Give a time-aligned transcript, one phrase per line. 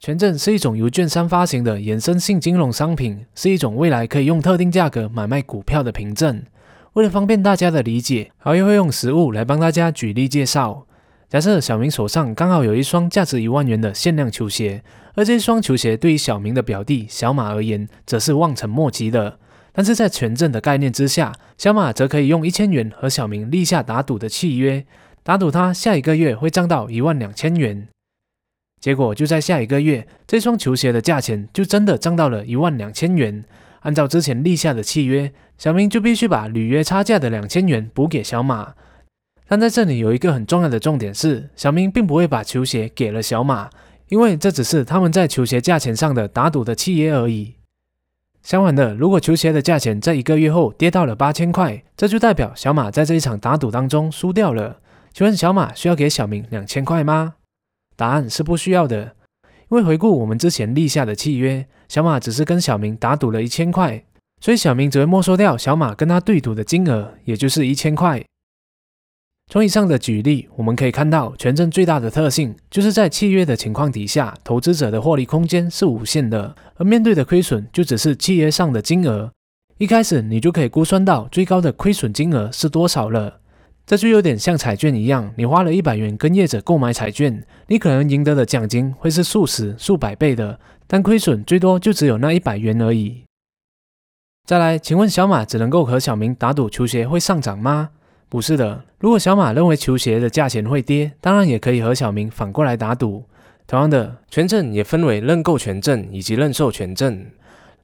[0.00, 6.42] 权证是一种由券商发行的衍生性金融商品，是一种未来可以用特定价格买卖股票的凭证。
[6.92, 10.86] 为了方便大家的理解，豪爷会用实物来帮大家举例介绍。
[11.28, 14.82] 假设小明手上刚好有一双价值一万元的限量球鞋，
[15.14, 19.38] 而这双球鞋对于小明的表弟小马而言，则是望尘莫及的。
[19.72, 24.86] 但是在权证的概念之下，小马则可以用一千元和小明立下打赌的契约，
[25.24, 27.88] 打赌他下一个月会涨到一万两千元。
[28.80, 33.44] 结果就在下一个月，这双球鞋的价钱就真的涨到了一万两千元。
[33.80, 38.74] 按照之前立下的契约，小明就必须把履约差价的两千元补给小马。
[39.46, 43.70] 但在这里有一个很重要的重点是，小明并不会把球鞋给了小马，
[44.08, 47.54] 因为这只是他们在球鞋价钱上的打赌的契约而已。
[48.42, 54.80] 相反的，如果球鞋的价钱在一个月后跌到了八千块，这就代表小马在这一场打赌当中输掉了。
[55.12, 57.34] 请问小马需要给小明两千块吗？
[57.98, 64.04] 答案是不需要的，因为回顾我们之前立下的契约，小马只是跟小明打赌了一千块，
[64.40, 68.24] 所以小明只会没收掉小马跟他对赌的金额，也就是一千块。
[69.50, 79.32] 从以上的举例，我们可以看到，权证最大的特性就是在契约的情况底下，投资者的获利空间是无限的，而面对的亏损就只是契约上的金额。
[79.78, 83.40] 一开始你就可以估算到最高的亏损金额是多少了。
[83.88, 93.22] 这就有点像彩券一样，你花了一百元跟业者购买彩券，你可能赢得的奖金会是数十、数百倍的，但亏损最多就只有那一百元而已。
[94.44, 97.88] 再来，请问小马只能够和小明打赌球鞋会上涨吗？
[98.28, 103.24] 不是的，如果小马认为球鞋的价钱会跌，当然也可以和小明反过来打赌。
[103.66, 107.24] 同样的，权证也分为认购权证以及认售权证。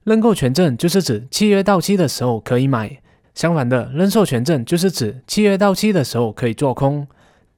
[0.03, 3.01] 认购权证就是指契约到期的时候可以买。
[3.35, 7.07] 相反的，认售权证就是指契约到期的时候可以做空。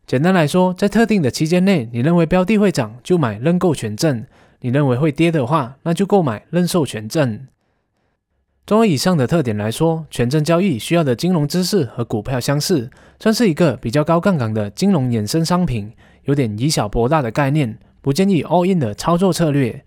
[0.06, 4.22] 简单来说，在特定的期间内，你认为标的会涨，就买认购权证；
[4.60, 7.46] 你认为会跌的话，那就购买认售权证。
[8.66, 12.90] 综合以上的特点来说，权证交易需要的金融知识和股票相似，
[13.20, 15.92] 算是一个比较高杠杆的金融衍生商品，
[16.24, 19.84] 有点以小博大的概念，不建议 all in 的操作策略。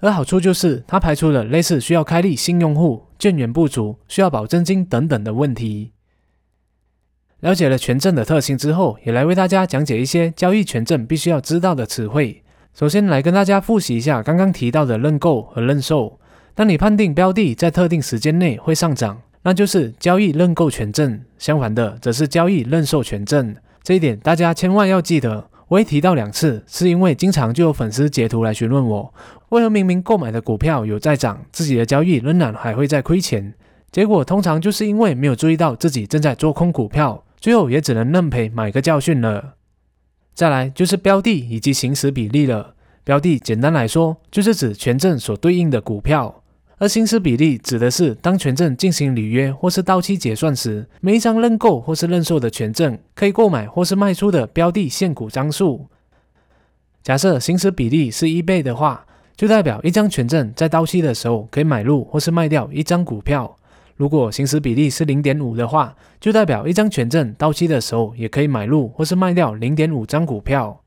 [0.00, 3.04] 而好处就是它排除了类似需要开立新用户。
[3.24, 5.92] 券源不足、需要保证金等等的问题。
[7.40, 12.42] 了解了权证的特性之后，也来为大家讲解一些交易权证必须要知道的词汇。
[12.74, 16.20] 首先来跟大家复习一下刚刚提到的认购和认售。
[16.54, 23.56] 当你判定标的在特定时间内会上涨，那就是交易认购权证；相反的，则是交易认售权证。
[23.82, 25.48] 这一点大家千万要记得。
[25.74, 29.12] 我会提到两次，是因为经常就有粉丝截图来询问我，
[29.48, 33.52] 为何明明购买的股票有在涨，自己的交易仍然还会在亏钱？
[33.90, 39.54] 结果通常就是因为没有注意到自己正在做空股票，最后也只能认赔买个教训了。
[40.32, 42.76] 再来就是标的以及行使比例了。
[43.02, 46.43] 标的简单来说，就是指权证所对应的股票。
[46.78, 55.86] 而行使比例指的是当权证进行履约或是到期结算时，每一张认购或是认售的权证可以购买或是卖出的标的现股张数。
[57.02, 63.56] 假设行使比例是一倍的话，就代表一张权证在到期的时候可以买入或是卖掉一张股票。
[63.96, 70.80] 如果行使比例是零点五的话，就代表一张权证到期的时候也可以买入或是卖掉零点五张股票。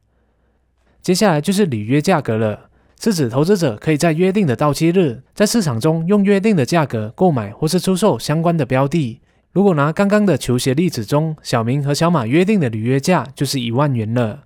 [1.02, 2.67] 接下来就是履约价格了。
[3.00, 9.22] 是指投资者可以在约定的到期日，在市场中用约定的价格购买或是出售相关的标的。
[9.52, 14.46] 如果拿刚刚的球鞋例子中，小明和小马约定的履约价就是一万元了。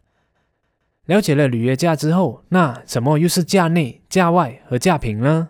[1.06, 5.50] 了解了履约价之后，那什么又是价内、价外和价平呢？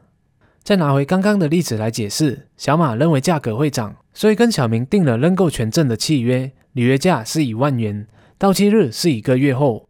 [0.64, 8.08] 再拿回刚刚的例子来解释，小马认为价格会涨，所以跟小明订了认购权证的契约，履约价是一万元，
[8.38, 9.90] 到期日是一个月后。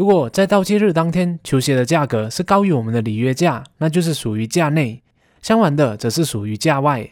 [0.00, 5.02] 如果在到期日当天，球鞋的价格是高于我们的履约价，那就是属于价内；
[5.42, 7.06] 相反的，则是属于价外。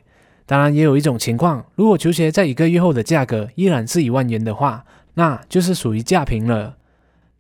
[0.47, 6.77] 当然，也有一种情况，如果球鞋在一个月后的价格依然是一万元的话，那就是属于价平了。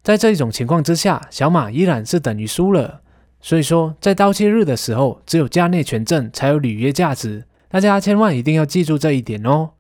[0.02, 3.00] 在这一种情况之下，小马依然是等于输了。
[3.40, 9.70] 所以说，在到期日的时候，只有价内权证才有履约价值，大家千万一定要记住这一点哦。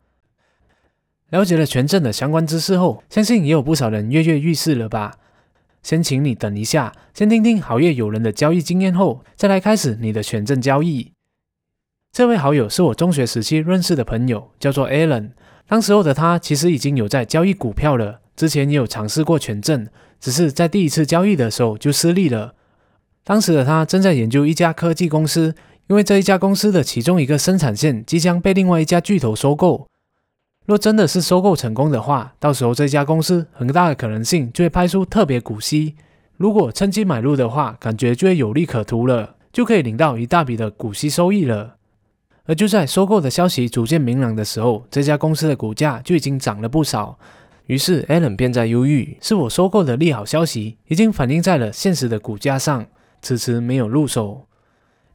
[1.28, 5.18] 了解了权证的相关知识后，相信也有不少人跃跃欲试了吧？
[5.82, 11.12] 先请你等一下，先听听好业友人的交易经验后，再来开始你的权证交易。
[12.12, 15.30] 这位好友是我中学时期认识的朋友，叫做 Alan。
[15.66, 19.86] 当时候的他其实已经有在交易股票了，之前也有尝试过权证，
[20.18, 22.54] 只是在第一次交易的时候就失利了。
[23.22, 25.54] 当时的他正在研究一家科技公司，
[25.88, 29.86] 因为这一家公司的其中一个生产线即将被另外一家巨头收购。
[30.68, 35.94] 若真的是收购成功的话，到时候这家公司很大的可能性就会拍出特别股息。
[36.36, 41.76] 如果趁机买入的话，感觉就会有利可图了，就可以领到一大笔的股息收益了。
[42.44, 47.18] 而就在收购的消息逐渐明朗的时候，这家公司的股价就已经涨了不少。
[47.64, 52.84] 于是 Allen 便在犹豫，是我收购的利好消息已经反映在了现实的股价上，
[53.22, 54.47] 迟迟没有入手。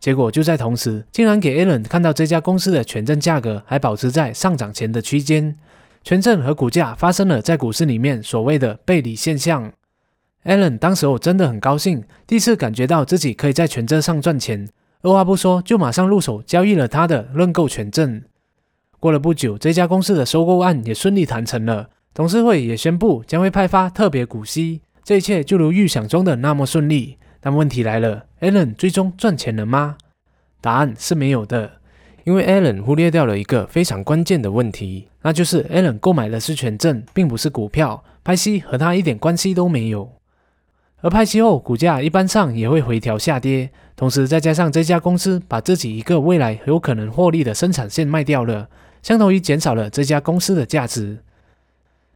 [0.04, 5.56] 结果就在同时，竟然给 Allen 看到这家公司的权证价格还保持在上涨前的区间，
[6.04, 9.72] 权证和股价发生了在股市里面所谓的背离现象。
[10.44, 14.68] Allen 当时我真的很高兴，第一次感觉到自己可以在权证上赚钱，
[15.04, 18.22] 二话不说就马上入手交易了他的认购权证。
[19.00, 21.90] 过了不久，这家公司的收购案也顺利谈成了。
[22.14, 27.18] 董事会也宣布将会派发特别股息，这一切就如预想中的那么顺利。
[27.44, 29.98] 但问题来了，Allen 最终赚钱了吗？
[30.62, 31.74] 答案是没有的，
[32.24, 40.10] 因为 Allen 忽略掉了一个非常关键的问题，那就是 Allen 购买的是权证，并不是股票，派息和他一点关系都没有。
[41.02, 48.70] 而派息后，股价一般上也会回调下跌，同时再加上这家公司把自己一个未来有可能获利的生产线卖掉了，
[49.02, 51.18] 相当于减少了这家公司的价值。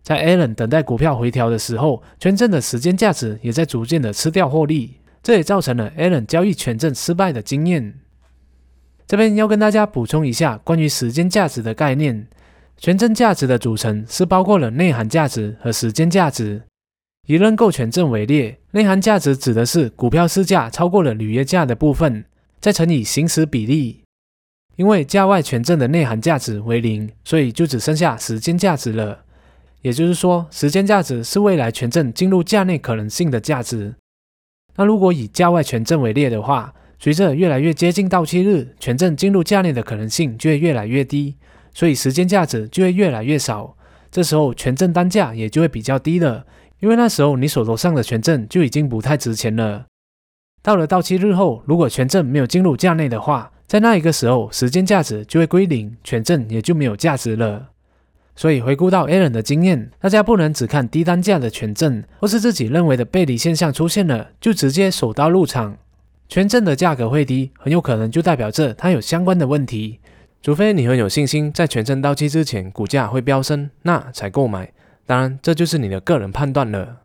[0.02, 4.96] 在 Allen 等待股票回调的时候，权证的时间价值也在逐渐的吃掉获利，
[5.28, 7.96] 这也造成了 Allen 交易权证失败的经验。
[9.06, 12.30] 这边要跟大家补充一下关于时间价值的概念，
[12.78, 16.62] 权证价值的组成是包括了内涵价值和时间价值。
[17.28, 22.24] 以认购权证为例，内涵价值指的是股票市价超过了履约价的部分，
[22.62, 24.04] 再乘以行使比例。
[24.78, 29.26] 因为价外权证的内涵价值为零，所以就只剩下时间价值了。
[29.82, 33.94] 也就是说，时间价值是未来权证进入价内可能性的价值。
[34.78, 41.36] 那如果以价外权证为例的话，随着越来越接近到期日，权证进入价内的可能性就会越来越低，
[41.74, 43.76] 所以时间价值就会越来越少。
[44.10, 46.46] 这时候权证单价也就会比较低了，
[46.80, 49.86] 因为那时候你手头上的权证就已经不太值钱了。
[50.62, 57.70] 到了到期日后，如果权证没有进入价内的话，在那一个时候，时间价值就会归零，权证也就没有价值了。
[58.38, 65.76] 所以回顾到 Allen 的经验，大家不能只看低单价的权证，或是自己认为的背离现象出现了，就直接手刀入场。
[66.30, 70.00] 权证的价格会低，很有可能就代表着它有相关的问题。
[70.44, 74.72] 除非你很有信心，在权证到期之前股价会飙升，那才购买。
[75.08, 76.98] 当然，这就是你的个人判断了。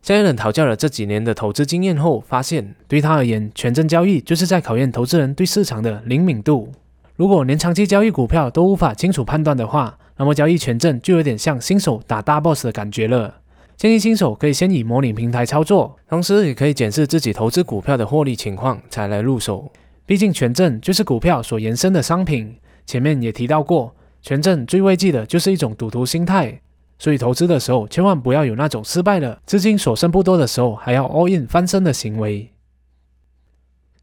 [0.00, 6.72] 在 Allen 讨教了这几年的投资经验后，发现对他而言，权证交易就是在考验投资人对市场的灵敏度。
[7.18, 13.34] 如果连长期交易股票都无法清楚判断的话，那么交易权证就有点像新手打大 boss 的感觉了。
[13.76, 19.68] 建议新手可以先以模拟平台操作，同时也可以检视自己投资股票的获利情况才来入手。
[20.06, 22.54] 毕竟权证就是股票所延伸的商品。
[22.86, 23.92] 前面也提到过，
[24.22, 26.60] 权证最危忌的就是一种赌徒心态，
[27.00, 32.48] 所以投资的时候千万不要有那种失败了，资金所剩不多的时候还要 all in 翻身的行为。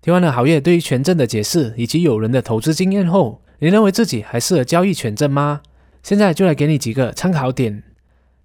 [0.06, 5.62] 听完了郝业对于权证的解释以及友人的投资经验后，你认为自己还适合交易权证吗？
[6.04, 7.82] 现在就来给你几个参考点。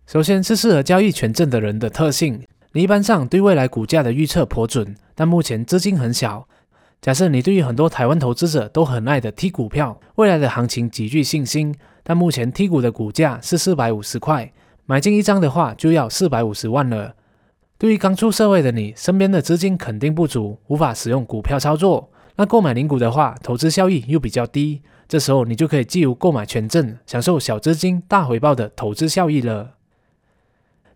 [0.06, 2.42] 首先是适合交易权证的人的特性，
[2.72, 6.48] 你一般上对未来股价的预测颇准，但目前资金很小。
[7.02, 14.50] 假设你对于很多台湾投资者都很爱的 T 股票未来的行情极具信心，但目前 T 股的股价是四百五十块，
[14.86, 17.16] 买进一张的话就要四百五十万了。
[17.80, 22.10] 对于刚出社会的你，身边的资金肯定不足，无法使用股票操作。
[22.36, 29.76] 那购买零股的话，投资效益又比较低，这时候你就可以借由购买权证，享受小资金大回报的投资效益了。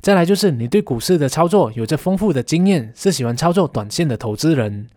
[0.02, 4.88] 再来就是你对股市的操作有着丰富的经验，是喜欢操作短线的投资人。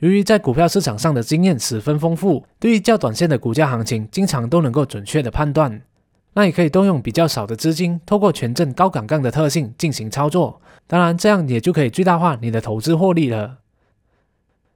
[0.00, 5.82] 由于在股票市场上的经验十分丰富，对于较短线的股价行情，经常都能够准确的判断。
[6.36, 10.60] 那也可以动用比较少的资金，透过权证高杠杆的特性进行操作。
[10.86, 13.56] 当然，这样也就可以最大化你的投资获利了。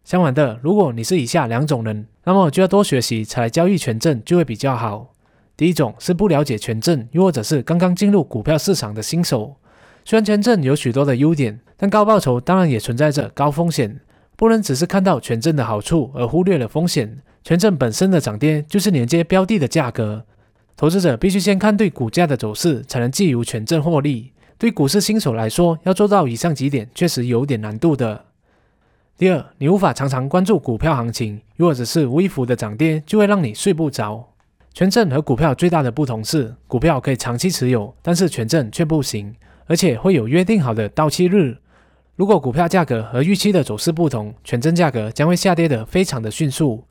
[0.02, 5.12] 相反的，如果你是以下两种人，那么就要多学习才来交易权证就会比较好。
[5.55, 9.57] 第一种是不了解权证，又或者是刚刚进入股票市场的新手。
[10.07, 14.00] 虽然权证有许多的优点，但高报酬当然也存在着高风险。
[14.35, 17.19] 不能只是看到权证的好处而忽略了风险。
[17.45, 20.25] 权证本身的涨跌就是连接标的的价格。
[20.77, 24.33] 投资者必须先看对股价的走势，才能借由权证获利。
[24.57, 28.27] 对股市新手来说，要做到以上几点，确实有点难度的。
[29.17, 34.27] 第二，你无法常常关注股票行情，如果只是微幅的涨跌就会让你睡不着。
[34.73, 39.35] 权证和股票最大的不同是，股票可以长期持有，但是权证却不行，
[39.67, 41.59] 而且会有约定好的到期日。
[42.17, 46.85] 如果股票价格和预期的走势不同，权证价格将会下跌得非常的迅速。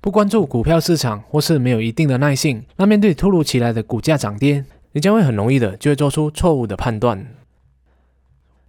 [0.00, 7.26] 不关注股票市场，或是没有一定的耐性，那面对突如其来的股价涨跌，你将会很容易的就会做出错误的判断。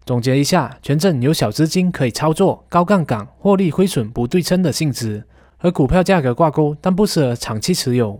[0.06, 5.24] 总结一下，权证有小资金可以操作、高杠杆、获利亏损不对称的性质，
[5.58, 8.20] 和股票价格挂钩，但不适合长期持有。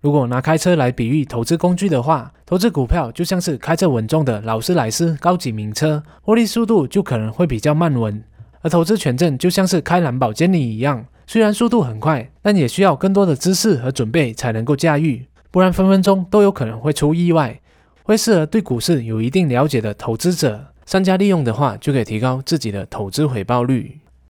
[0.00, 8.14] 如果拿开车来比喻投资工具的话，投资股票就像是开着稳重的劳斯莱斯高级名车，获利速度就可能会比较慢稳；
[8.62, 17.60] 而投资权证就像是开兰博基尼一样，虽然速度很快，但也需要更多的知识和准备才能够驾驭，不然分分钟都有可能会出意外。
[18.04, 20.66] 会适合对股市有一定了解的投资者。
[20.86, 23.98] 商家利用的话，就可以提高自己的投资回报率。